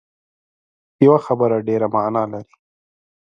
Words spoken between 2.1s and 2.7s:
لري